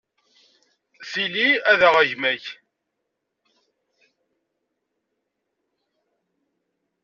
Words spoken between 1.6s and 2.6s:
ad aɣeɣ gma-k.